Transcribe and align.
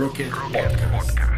Rocket 0.00 0.30
Podcast. 0.30 1.28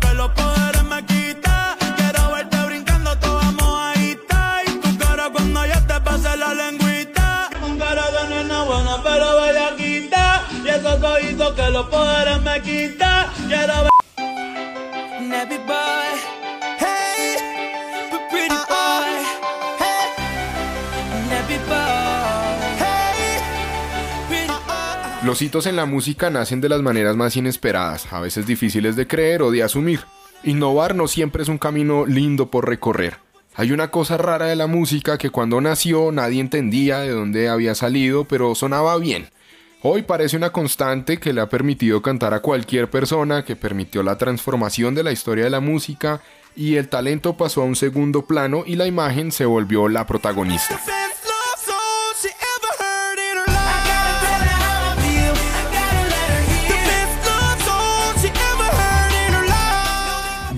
que 0.00 0.14
los 0.14 0.30
poderes 0.30 0.84
me 0.84 1.04
quita. 1.06 1.76
Quiero 1.96 2.30
verte 2.30 2.56
brincando, 2.66 3.18
toda 3.18 3.50
mojadita. 3.50 4.60
Y 4.64 4.70
tu 4.78 4.98
cara 4.98 5.28
cuando 5.32 5.66
yo 5.66 5.86
te 5.88 6.00
pase 6.02 6.36
la 6.36 6.54
lengüita. 6.54 7.50
Con 7.60 7.76
cara 7.80 8.04
de 8.12 8.28
nena 8.28 8.62
buena, 8.62 9.02
pero 9.02 9.40
bellaquita. 9.40 10.44
Y 10.64 10.68
esos 10.68 11.00
cojitos 11.00 11.52
que 11.54 11.70
los 11.70 11.86
poderes 11.86 12.40
me 12.42 12.62
quita. 12.62 13.32
Quiero 13.48 13.74
ver. 13.82 13.90
Los 25.22 25.42
hitos 25.42 25.66
en 25.66 25.76
la 25.76 25.84
música 25.84 26.30
nacen 26.30 26.62
de 26.62 26.70
las 26.70 26.80
maneras 26.80 27.14
más 27.14 27.36
inesperadas, 27.36 28.10
a 28.10 28.20
veces 28.20 28.46
difíciles 28.46 28.96
de 28.96 29.06
creer 29.06 29.42
o 29.42 29.50
de 29.50 29.62
asumir. 29.62 30.00
Innovar 30.44 30.94
no 30.94 31.08
siempre 31.08 31.42
es 31.42 31.50
un 31.50 31.58
camino 31.58 32.06
lindo 32.06 32.50
por 32.50 32.66
recorrer. 32.66 33.18
Hay 33.54 33.72
una 33.72 33.90
cosa 33.90 34.16
rara 34.16 34.46
de 34.46 34.56
la 34.56 34.66
música 34.66 35.18
que 35.18 35.28
cuando 35.28 35.60
nació 35.60 36.10
nadie 36.10 36.40
entendía 36.40 37.00
de 37.00 37.10
dónde 37.10 37.50
había 37.50 37.74
salido, 37.74 38.24
pero 38.24 38.54
sonaba 38.54 38.96
bien. 38.96 39.28
Hoy 39.82 40.02
parece 40.02 40.38
una 40.38 40.52
constante 40.52 41.18
que 41.18 41.34
le 41.34 41.42
ha 41.42 41.50
permitido 41.50 42.00
cantar 42.00 42.32
a 42.32 42.40
cualquier 42.40 42.88
persona, 42.88 43.44
que 43.44 43.56
permitió 43.56 44.02
la 44.02 44.16
transformación 44.16 44.94
de 44.94 45.02
la 45.02 45.12
historia 45.12 45.44
de 45.44 45.50
la 45.50 45.60
música 45.60 46.22
y 46.56 46.76
el 46.76 46.88
talento 46.88 47.36
pasó 47.36 47.60
a 47.60 47.66
un 47.66 47.76
segundo 47.76 48.24
plano 48.24 48.62
y 48.66 48.76
la 48.76 48.86
imagen 48.86 49.32
se 49.32 49.44
volvió 49.44 49.86
la 49.88 50.06
protagonista. 50.06 50.80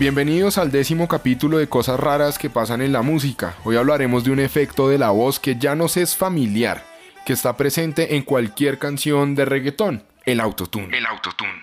Bienvenidos 0.02 0.58
al 0.58 0.72
décimo 0.72 1.06
capítulo 1.06 1.58
de 1.58 1.68
Cosas 1.68 2.00
Raras 2.00 2.36
que 2.36 2.50
pasan 2.50 2.82
en 2.82 2.92
la 2.92 3.02
música. 3.02 3.54
Hoy 3.62 3.76
hablaremos 3.76 4.24
de 4.24 4.32
un 4.32 4.40
efecto 4.40 4.88
de 4.88 4.98
la 4.98 5.10
voz 5.10 5.38
que 5.38 5.54
ya 5.56 5.76
nos 5.76 5.96
es 5.96 6.16
familiar, 6.16 6.84
que 7.24 7.32
está 7.32 7.56
presente 7.56 8.16
en 8.16 8.24
cualquier 8.24 8.80
canción 8.80 9.36
de 9.36 9.44
reggaetón, 9.44 10.02
el 10.26 10.40
autotune. 10.40 10.98
El 10.98 11.06
autotune. 11.06 11.60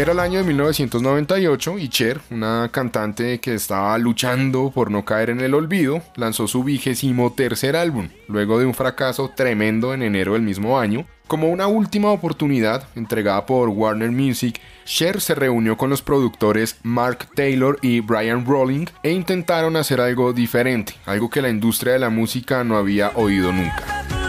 Era 0.00 0.12
el 0.12 0.20
año 0.20 0.38
de 0.38 0.46
1998 0.46 1.78
y 1.78 1.90
Cher, 1.90 2.22
una 2.30 2.70
cantante 2.72 3.38
que 3.38 3.52
estaba 3.52 3.98
luchando 3.98 4.70
por 4.70 4.90
no 4.90 5.04
caer 5.04 5.28
en 5.28 5.42
el 5.42 5.52
olvido, 5.52 6.00
lanzó 6.16 6.48
su 6.48 6.64
vigésimo 6.64 7.34
tercer 7.34 7.76
álbum, 7.76 8.08
luego 8.26 8.58
de 8.58 8.64
un 8.64 8.72
fracaso 8.72 9.30
tremendo 9.36 9.92
en 9.92 10.02
enero 10.02 10.32
del 10.32 10.40
mismo 10.40 10.80
año. 10.80 11.04
Como 11.26 11.50
una 11.50 11.66
última 11.66 12.12
oportunidad 12.12 12.88
entregada 12.96 13.44
por 13.44 13.68
Warner 13.68 14.10
Music, 14.10 14.58
Cher 14.86 15.20
se 15.20 15.34
reunió 15.34 15.76
con 15.76 15.90
los 15.90 16.00
productores 16.00 16.78
Mark 16.82 17.28
Taylor 17.34 17.78
y 17.82 18.00
Brian 18.00 18.46
Rolling 18.46 18.86
e 19.02 19.10
intentaron 19.10 19.76
hacer 19.76 20.00
algo 20.00 20.32
diferente, 20.32 20.94
algo 21.04 21.28
que 21.28 21.42
la 21.42 21.50
industria 21.50 21.92
de 21.92 21.98
la 21.98 22.08
música 22.08 22.64
no 22.64 22.78
había 22.78 23.10
oído 23.16 23.52
nunca. 23.52 24.19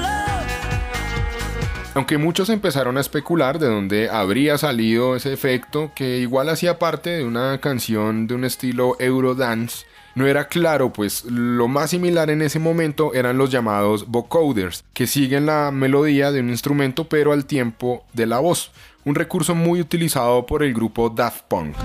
Aunque 1.94 2.18
muchos 2.18 2.50
empezaron 2.50 2.98
a 2.98 3.02
especular 3.02 3.60
de 3.60 3.68
dónde 3.68 4.10
habría 4.10 4.58
salido 4.58 5.18
ese 5.18 5.34
efecto, 5.34 5.92
que 5.94 6.20
igual 6.20 6.48
hacía 6.48 6.80
parte 6.80 7.10
de 7.10 7.26
una 7.26 7.60
canción 7.60 8.28
de 8.28 8.36
un 8.36 8.46
estilo 8.46 8.96
Eurodance, 9.00 9.86
no 10.16 10.26
era 10.26 10.48
claro, 10.48 10.94
pues 10.94 11.26
lo 11.26 11.68
más 11.68 11.90
similar 11.90 12.30
en 12.30 12.42
ese 12.42 12.60
momento 12.60 13.14
eran 13.14 13.38
los 13.38 13.52
llamados 13.52 14.08
vocoders, 14.08 14.86
que 14.94 15.06
siguen 15.06 15.46
la 15.46 15.72
melodía 15.72 16.32
de 16.32 16.40
un 16.40 16.50
instrumento 16.50 17.10
pero 17.10 17.34
al 17.34 17.46
tiempo 17.46 18.06
de 18.14 18.26
la 18.26 18.40
voz, 18.40 18.72
un 19.04 19.16
recurso 19.16 19.54
muy 19.54 19.82
utilizado 19.82 20.46
por 20.46 20.64
el 20.64 20.74
grupo 20.74 21.10
Daft 21.10 21.44
Punk. 21.50 21.76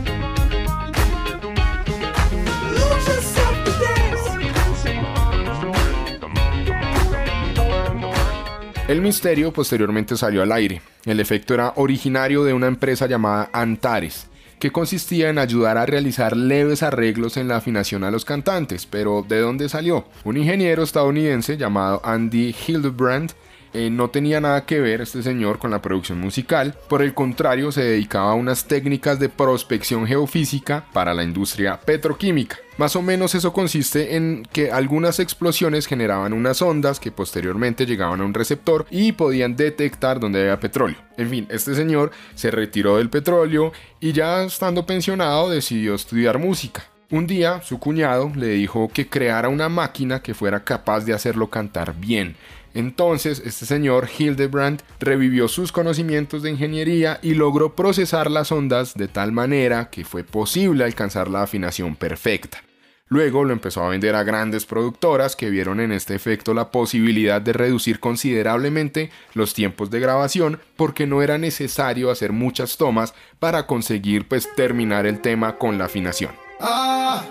El 8.89 9.01
misterio 9.01 9.53
posteriormente 9.53 10.17
salió 10.17 10.45
al 10.45 10.53
aire. 10.53 10.81
El 11.05 11.19
efecto 11.19 11.55
era 11.55 11.73
originario 11.75 12.45
de 12.45 12.53
una 12.53 12.69
empresa 12.69 13.09
llamada 13.09 13.51
Antares, 13.53 14.29
que 14.61 14.71
consistía 14.71 15.29
en 15.29 15.39
ayudar 15.39 15.77
a 15.77 15.87
realizar 15.87 16.37
leves 16.37 16.85
arreglos 16.85 17.37
en 17.37 17.49
la 17.49 17.57
afinación 17.57 18.05
a 18.05 18.13
los 18.13 18.25
cantantes. 18.25 18.87
Pero 18.87 19.27
¿de 19.29 19.41
dónde 19.41 19.69
salió? 19.69 20.07
Un 20.23 20.37
ingeniero 20.37 20.85
estadounidense 20.85 21.57
llamado 21.57 22.01
Andy 22.05 22.55
Hildebrand 22.65 23.33
eh, 23.76 23.91
no 23.91 24.09
tenía 24.09 24.41
nada 24.41 24.64
que 24.64 24.81
ver 24.81 25.03
este 25.03 25.22
señor 25.22 25.59
con 25.59 25.70
la 25.70 25.82
producción 25.82 26.19
musical, 26.19 26.75
por 26.88 27.03
el 27.03 27.12
contrario 27.12 27.70
se 27.72 27.84
dedicaba 27.84 28.31
a 28.31 28.34
unas 28.34 28.66
técnicas 28.66 29.19
de 29.19 29.28
prospección 29.28 30.06
geofísica 30.06 30.87
para 30.94 31.12
la 31.12 31.22
industria 31.22 31.78
petroquímica. 31.78 32.56
Más 32.78 32.97
o 32.97 33.03
menos 33.03 33.34
eso 33.34 33.53
consiste 33.53 34.16
en 34.16 34.48
que 34.50 34.70
algunas 34.70 35.20
explosiones 35.20 35.87
generaban 35.87 36.32
unas 36.32 36.62
ondas 36.62 36.98
que 37.00 37.12
posteriormente 37.12 37.84
llegaban 37.84 38.22
a 38.22 38.25
un 38.25 38.32
receptor 38.32 38.87
y 38.91 39.12
podían 39.12 39.56
detectar 39.56 40.20
donde 40.20 40.41
había 40.41 40.58
petróleo. 40.58 40.97
En 41.19 41.28
fin, 41.28 41.47
este 41.50 41.75
señor 41.75 42.12
se 42.34 42.50
retiró 42.50 42.97
del 42.97 43.10
petróleo 43.10 43.72
y 44.00 44.12
ya 44.12 44.43
estando 44.44 44.87
pensionado 44.87 45.50
decidió 45.50 45.94
estudiar 45.94 46.38
música. 46.38 46.84
Un 47.08 47.28
día 47.28 47.62
su 47.62 47.78
cuñado 47.78 48.32
le 48.34 48.48
dijo 48.48 48.91
que 48.93 49.06
creara 49.06 49.48
una 49.48 49.69
máquina 49.69 50.22
que 50.22 50.34
fuera 50.34 50.64
capaz 50.64 51.04
de 51.04 51.12
hacerlo 51.12 51.50
cantar 51.50 51.94
bien. 51.94 52.37
Entonces, 52.76 53.41
este 53.47 53.64
señor 53.64 54.06
Hildebrand 54.19 54.82
revivió 55.00 55.48
sus 55.48 55.72
conocimientos 55.72 56.42
de 56.42 56.50
ingeniería 56.50 57.19
y 57.22 57.32
logró 57.32 57.75
procesar 57.75 58.31
las 58.31 58.53
ondas 58.53 58.92
de 58.92 59.09
tal 59.09 59.32
manera 59.32 59.88
que 59.88 60.04
fue 60.04 60.25
posible 60.25 60.84
alcanzar 60.84 61.31
la 61.31 61.42
afinación 61.42 61.97
perfecta. 61.97 62.62
Luego 63.09 63.44
lo 63.44 63.54
empezó 63.54 63.82
a 63.82 63.88
vender 63.88 64.14
a 64.14 64.25
grandes 64.25 64.66
productoras 64.66 65.37
que 65.37 65.48
vieron 65.48 65.81
en 65.81 65.91
este 65.91 66.14
efecto 66.14 66.53
la 66.53 66.70
posibilidad 66.70 67.41
de 67.41 67.54
reducir 67.54 67.98
considerablemente 67.98 69.10
los 69.32 69.54
tiempos 69.54 69.91
de 69.91 70.00
grabación 70.00 70.60
porque 70.76 71.06
no 71.06 71.22
era 71.22 71.38
necesario 71.38 72.10
hacer 72.10 72.32
muchas 72.32 72.76
tomas 72.76 73.14
para 73.38 73.66
conseguir 73.66 74.28
pues 74.28 74.54
terminar 74.54 75.06
el 75.06 75.22
tema 75.22 75.56
con 75.56 75.78
la 75.78 75.87
afinación. 75.87 76.32
Ah. 76.60 77.25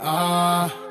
Ah. 0.00 0.89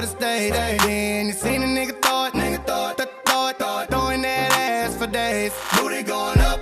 To 0.00 0.06
the 0.06 0.06
stage, 0.06 0.52
then 0.82 1.26
you 1.26 1.32
seen 1.32 1.62
a 1.62 1.66
nigga 1.66 2.00
throw 2.00 2.26
it, 2.26 2.34
nigga 2.34 2.64
throw 2.66 2.90
it, 2.90 2.96
th- 2.96 3.08
throw 3.24 3.48
it, 3.48 3.58
throw 3.58 3.80
it, 3.80 3.90
throwing 3.90 4.22
that 4.22 4.50
ass 4.52 4.96
for 4.96 5.06
days. 5.06 5.52
Booty 5.76 6.02
going 6.02 6.40
up, 6.40 6.60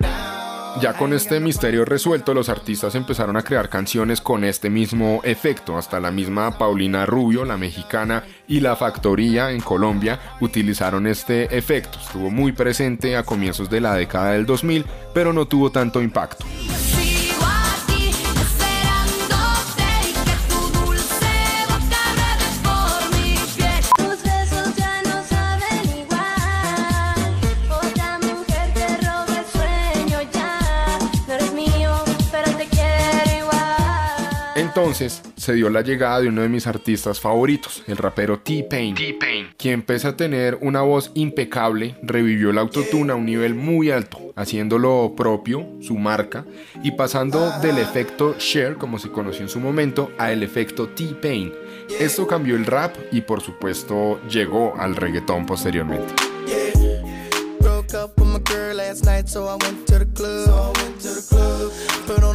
down. 0.00 0.80
Ya 0.80 0.94
con 0.94 1.12
este 1.12 1.40
misterio 1.40 1.84
resuelto, 1.84 2.32
los 2.32 2.48
artistas 2.48 2.94
empezaron 2.94 3.36
a 3.36 3.42
crear 3.42 3.68
canciones 3.68 4.20
con 4.20 4.44
este 4.44 4.70
mismo 4.70 5.20
efecto. 5.24 5.76
Hasta 5.76 6.00
la 6.00 6.10
misma 6.10 6.58
Paulina 6.58 7.06
Rubio, 7.06 7.44
la 7.44 7.56
mexicana, 7.56 8.24
y 8.46 8.60
La 8.60 8.76
Factoría 8.76 9.50
en 9.50 9.60
Colombia 9.60 10.20
utilizaron 10.40 11.06
este 11.06 11.56
efecto. 11.56 11.98
Estuvo 12.00 12.30
muy 12.30 12.52
presente 12.52 13.16
a 13.16 13.24
comienzos 13.24 13.68
de 13.68 13.80
la 13.80 13.94
década 13.94 14.32
del 14.32 14.46
2000, 14.46 14.84
pero 15.12 15.32
no 15.32 15.46
tuvo 15.46 15.70
tanto 15.70 16.00
impacto. 16.00 16.46
Entonces 34.70 35.20
se 35.36 35.54
dio 35.54 35.68
la 35.68 35.80
llegada 35.80 36.20
de 36.20 36.28
uno 36.28 36.42
de 36.42 36.48
mis 36.48 36.68
artistas 36.68 37.18
favoritos, 37.18 37.82
el 37.88 37.96
rapero 37.96 38.38
T-Pain, 38.38 38.94
quien 39.56 39.82
pese 39.82 40.06
a 40.06 40.16
tener 40.16 40.58
una 40.60 40.82
voz 40.82 41.10
impecable, 41.14 41.96
revivió 42.04 42.50
el 42.50 42.58
autotune 42.58 43.12
a 43.12 43.16
un 43.16 43.26
nivel 43.26 43.56
muy 43.56 43.90
alto, 43.90 44.32
haciéndolo 44.36 45.14
propio, 45.16 45.66
su 45.80 45.96
marca, 45.96 46.44
y 46.84 46.92
pasando 46.92 47.50
del 47.60 47.78
efecto 47.78 48.36
Cher, 48.38 48.76
como 48.76 49.00
se 49.00 49.10
conoció 49.10 49.42
en 49.42 49.48
su 49.48 49.58
momento, 49.58 50.12
a 50.18 50.30
el 50.30 50.44
efecto 50.44 50.88
T-Pain. 50.90 51.52
Esto 51.98 52.28
cambió 52.28 52.54
el 52.54 52.64
rap 52.64 52.94
y 53.10 53.22
por 53.22 53.40
supuesto 53.40 54.20
llegó 54.28 54.76
al 54.78 54.94
reggaetón 54.94 55.46
posteriormente. 55.46 56.14
Broke 57.58 57.96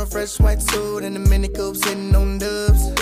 a 0.06 0.08
fresh 0.08 0.40
white 0.40 0.62
suit 0.62 1.04
and 1.04 1.28
mini 1.30 1.50
coupe 1.50 1.76
sitting 1.76 2.16
on 2.16 2.38
dubs. 2.38 2.94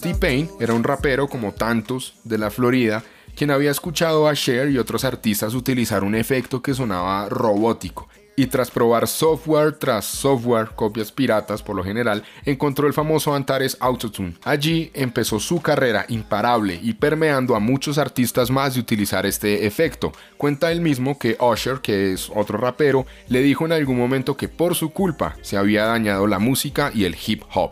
T-Pain 0.00 0.50
era 0.60 0.74
un 0.74 0.84
rapero 0.84 1.26
como 1.26 1.52
tantos 1.52 2.14
de 2.24 2.38
la 2.38 2.50
Florida, 2.50 3.02
quien 3.34 3.50
había 3.50 3.70
escuchado 3.70 4.28
a 4.28 4.34
Cher 4.34 4.70
y 4.70 4.78
otros 4.78 5.04
artistas 5.04 5.54
utilizar 5.54 6.04
un 6.04 6.14
efecto 6.14 6.60
que 6.62 6.74
sonaba 6.74 7.28
robótico. 7.28 8.08
Y 8.36 8.46
tras 8.48 8.70
probar 8.70 9.08
software 9.08 9.72
tras 9.72 10.04
software, 10.04 10.68
copias 10.74 11.10
piratas 11.10 11.62
por 11.62 11.74
lo 11.74 11.82
general, 11.82 12.22
encontró 12.44 12.86
el 12.86 12.92
famoso 12.92 13.34
Antares 13.34 13.78
Autotune. 13.80 14.34
Allí 14.44 14.90
empezó 14.92 15.40
su 15.40 15.62
carrera 15.62 16.04
imparable 16.08 16.78
y 16.82 16.92
permeando 16.92 17.56
a 17.56 17.60
muchos 17.60 17.96
artistas 17.96 18.50
más 18.50 18.74
de 18.74 18.80
utilizar 18.80 19.24
este 19.24 19.66
efecto. 19.66 20.12
Cuenta 20.36 20.70
él 20.70 20.82
mismo 20.82 21.18
que 21.18 21.38
Usher, 21.40 21.80
que 21.80 22.12
es 22.12 22.30
otro 22.34 22.58
rapero, 22.58 23.06
le 23.28 23.40
dijo 23.40 23.64
en 23.64 23.72
algún 23.72 23.96
momento 23.96 24.36
que 24.36 24.48
por 24.48 24.74
su 24.74 24.90
culpa 24.90 25.36
se 25.40 25.56
había 25.56 25.86
dañado 25.86 26.26
la 26.26 26.38
música 26.38 26.90
y 26.94 27.04
el 27.04 27.16
hip 27.26 27.42
hop. 27.54 27.70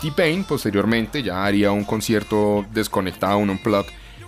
T-Pain 0.00 0.44
posteriormente 0.44 1.22
ya 1.22 1.44
haría 1.44 1.72
un 1.72 1.84
concierto 1.84 2.64
desconectado, 2.72 3.38
un 3.38 3.50
unplug, 3.50 3.86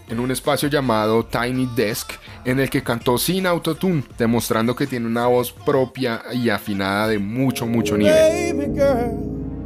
en 0.09 0.19
un 0.19 0.31
espacio 0.31 0.69
llamado 0.69 1.25
Tiny 1.25 1.69
Desk, 1.77 2.11
en 2.45 2.59
el 2.59 2.69
que 2.69 2.83
cantó 2.83 3.17
sin 3.19 3.47
autotune, 3.47 4.03
demostrando 4.19 4.75
que 4.75 4.87
tiene 4.87 5.07
una 5.07 5.27
voz 5.27 5.53
propia 5.53 6.23
y 6.33 6.49
afinada 6.49 7.07
de 7.09 7.19
mucho, 7.19 7.67
mucho 7.67 7.97
nivel. 7.97 8.57
Baby 8.57 8.75
girl, 8.75 9.11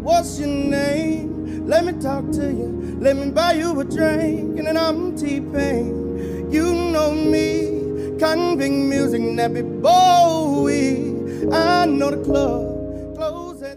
what's 0.02 0.38
your 0.38 0.48
name? 0.48 1.34
Let 1.66 1.84
me 1.84 1.94
talk 1.94 2.30
to 2.32 2.42
you. 2.42 2.98
Let 3.00 3.16
me 3.16 3.30
buy 3.30 3.54
you 3.54 3.80
a 3.80 3.84
drink. 3.84 4.58
And 4.58 4.66
then 4.66 4.76
I'm 4.76 5.16
T-Pain. 5.16 6.50
You 6.50 6.74
know 6.74 7.12
me. 7.14 8.18
Convict 8.18 8.70
music, 8.70 9.22
Nappy 9.22 9.62
Bowie. 9.80 11.50
I 11.50 11.86
know 11.86 12.10
the 12.10 12.22
club. 12.22 12.73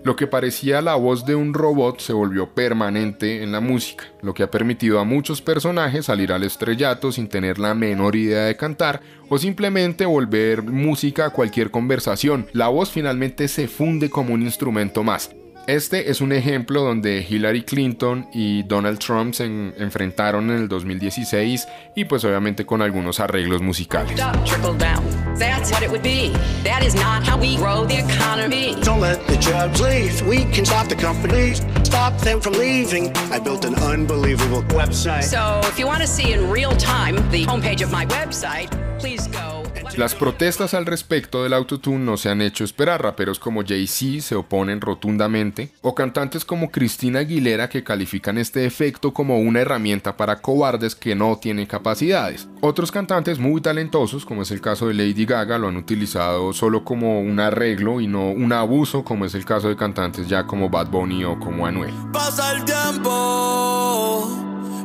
Lo 0.03 0.15
que 0.15 0.27
parecía 0.27 0.81
la 0.81 0.95
voz 0.95 1.25
de 1.25 1.35
un 1.35 1.53
robot 1.53 1.99
se 1.99 2.13
volvió 2.13 2.53
permanente 2.53 3.43
en 3.43 3.51
la 3.51 3.59
música, 3.59 4.05
lo 4.21 4.33
que 4.33 4.43
ha 4.43 4.51
permitido 4.51 4.99
a 4.99 5.03
muchos 5.03 5.41
personajes 5.41 6.05
salir 6.05 6.31
al 6.31 6.43
estrellato 6.43 7.11
sin 7.11 7.27
tener 7.27 7.59
la 7.59 7.73
menor 7.73 8.15
idea 8.15 8.45
de 8.45 8.55
cantar 8.55 9.01
o 9.29 9.37
simplemente 9.37 10.05
volver 10.05 10.63
música 10.63 11.25
a 11.25 11.29
cualquier 11.31 11.71
conversación. 11.71 12.47
La 12.53 12.67
voz 12.67 12.91
finalmente 12.91 13.47
se 13.47 13.67
funde 13.67 14.09
como 14.09 14.33
un 14.33 14.43
instrumento 14.43 15.03
más. 15.03 15.31
Este 15.67 16.09
es 16.09 16.21
un 16.21 16.31
ejemplo 16.31 16.81
donde 16.81 17.25
Hillary 17.29 17.63
Clinton 17.63 18.29
y 18.33 18.63
Donald 18.63 18.99
Trump 18.99 19.33
se 19.33 19.43
en- 19.43 19.73
enfrentaron 19.77 20.49
en 20.49 20.55
el 20.59 20.67
2016 20.69 21.67
y 21.93 22.05
pues 22.05 22.23
obviamente 22.23 22.65
con 22.65 22.81
algunos 22.81 23.19
arreglos 23.19 23.61
musicales. 23.61 24.17
up, 24.21 24.45
trickle 24.45 24.77
down. 24.77 25.03
That's 25.37 25.69
what 25.71 25.83
it 25.83 25.89
would 25.89 26.01
be. 26.03 26.31
That 26.63 26.83
is 26.83 26.95
not 26.95 27.27
how 27.27 27.37
we 27.37 27.57
grow 27.57 27.85
the 27.85 27.97
economy. 27.99 28.75
Don't 28.81 29.01
let 29.01 29.19
the 29.27 29.35
jobs 29.39 29.81
leave. 29.81 30.21
We 30.25 30.45
can 30.55 30.65
stop 30.65 30.87
the 30.87 30.95
companies, 30.95 31.61
stop 31.83 32.17
them 32.21 32.39
from 32.39 32.53
leaving. 32.53 33.11
I 33.33 33.37
built 33.39 33.65
an 33.65 33.75
unbelievable 33.75 34.63
website. 34.69 35.23
So 35.25 35.59
if 35.67 35.77
you 35.77 35.85
want 35.85 35.99
to 36.01 36.07
see 36.07 36.31
in 36.31 36.49
real 36.49 36.71
time 36.77 37.15
the 37.29 37.45
homepage 37.45 37.83
of 37.83 37.91
my 37.91 38.05
website, 38.05 38.69
please 38.99 39.27
go. 39.27 39.66
Las 39.97 40.13
protestas 40.13 40.75
al 40.75 40.85
respecto 40.85 41.41
del 41.41 41.53
autotune 41.53 42.05
no 42.05 42.17
se 42.17 42.29
han 42.29 42.43
hecho 42.43 42.63
esperar. 42.63 43.01
Raperos 43.01 43.39
como 43.39 43.63
Jay-Z 43.65 44.21
se 44.21 44.35
oponen 44.35 44.79
rotundamente, 44.79 45.71
o 45.81 45.95
cantantes 45.95 46.45
como 46.45 46.69
Cristina 46.69 47.19
Aguilera 47.19 47.67
que 47.67 47.83
califican 47.83 48.37
este 48.37 48.67
efecto 48.67 49.11
como 49.11 49.39
una 49.39 49.61
herramienta 49.61 50.15
para 50.15 50.39
cobardes 50.39 50.93
que 50.93 51.15
no 51.15 51.39
tienen 51.39 51.65
capacidades. 51.65 52.47
Otros 52.61 52.91
cantantes 52.91 53.39
muy 53.39 53.59
talentosos, 53.59 54.23
como 54.23 54.43
es 54.43 54.51
el 54.51 54.61
caso 54.61 54.87
de 54.87 54.93
Lady 54.93 55.25
Gaga, 55.25 55.57
lo 55.57 55.67
han 55.67 55.77
utilizado 55.77 56.53
solo 56.53 56.83
como 56.83 57.19
un 57.19 57.39
arreglo 57.39 57.99
y 57.99 58.05
no 58.05 58.29
un 58.29 58.53
abuso, 58.53 59.03
como 59.03 59.25
es 59.25 59.33
el 59.33 59.45
caso 59.45 59.67
de 59.67 59.75
cantantes 59.75 60.27
ya 60.27 60.45
como 60.45 60.69
Bad 60.69 60.91
Bunny 60.91 61.25
o 61.25 61.39
como 61.39 61.65
Anuel. 61.65 61.93
Pasa 62.13 62.53
el 62.53 62.63
tiempo 62.65 64.29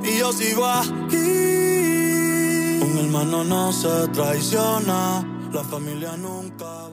y 0.05 0.19
yo 0.21 0.33
sigo 0.33 0.67
aquí. 0.67 1.42
No 3.13 3.73
se 3.73 4.09
traiciona, 4.09 5.23
la 5.53 5.63
familia 5.65 6.17
nunca. 6.17 6.89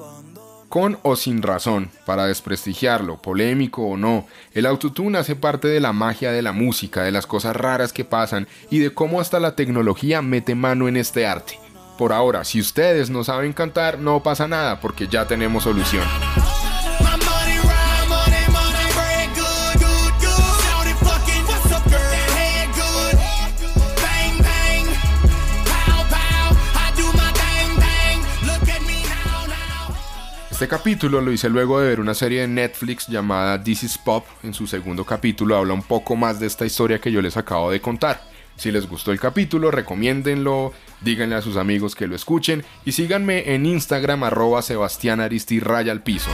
Con 0.68 1.00
o 1.02 1.16
sin 1.16 1.42
razón, 1.42 1.90
para 2.06 2.26
desprestigiarlo, 2.26 3.22
polémico 3.22 3.84
o 3.84 3.96
no, 3.96 4.28
el 4.54 4.66
autotune 4.66 5.18
hace 5.18 5.38
parte 5.38 5.70
de 5.70 5.80
la 5.80 5.94
magia 5.94 6.34
de 6.34 6.42
la 6.42 6.52
música, 6.52 7.04
de 7.04 7.14
las 7.14 7.26
cosas 7.26 7.56
raras 7.56 7.94
que 7.94 8.04
pasan 8.04 8.50
y 8.70 8.80
de 8.80 8.94
cómo 8.94 9.22
hasta 9.22 9.40
la 9.40 9.56
tecnología 9.56 10.22
mete 10.22 10.56
mano 10.56 10.90
en 10.90 10.98
este 10.98 11.26
arte. 11.26 11.58
Por 11.98 12.12
ahora, 12.12 12.44
si 12.44 12.60
ustedes 12.60 13.10
no 13.10 13.24
saben 13.24 13.54
cantar, 13.54 13.98
no 13.98 14.22
pasa 14.22 14.46
nada 14.46 14.82
porque 14.82 15.08
ya 15.08 15.26
tenemos 15.26 15.64
solución. 15.64 16.04
Este 30.60 30.68
capítulo 30.68 31.22
lo 31.22 31.32
hice 31.32 31.48
luego 31.48 31.80
de 31.80 31.88
ver 31.88 32.02
una 32.02 32.14
serie 32.14 32.42
de 32.42 32.48
Netflix 32.50 33.08
llamada 33.08 33.64
This 33.64 33.84
is 33.84 33.98
Pop. 33.98 34.26
En 34.44 34.54
su 34.54 34.68
segundo 34.68 35.06
capítulo 35.06 35.56
habla 35.56 35.74
un 35.74 35.84
poco 35.84 36.18
más 36.18 36.38
de 36.42 36.48
esta 36.48 36.66
historia 36.66 37.00
que 37.00 37.14
yo 37.14 37.22
les 37.22 37.38
acabo 37.38 37.72
de 37.72 37.80
contar. 37.80 38.22
Si 38.58 38.70
les 38.70 38.86
gustó 38.86 39.14
el 39.14 39.22
capítulo, 39.22 39.72
recomiéndenlo, 39.72 40.74
díganle 41.00 41.36
a 41.36 41.42
sus 41.42 41.56
amigos 41.56 41.96
que 41.96 42.08
lo 42.08 42.16
escuchen 42.18 42.66
y 42.84 42.92
síganme 42.92 43.54
en 43.56 43.66
Instagram 43.66 44.26
arroba 44.26 44.62
Sebastián 44.62 45.22
Aristi 45.22 45.62
al 45.62 46.04
piso. 46.04 46.30